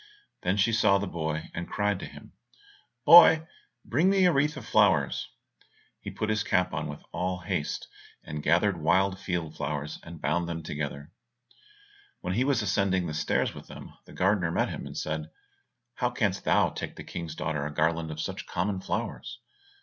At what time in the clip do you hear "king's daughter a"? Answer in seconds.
17.03-17.71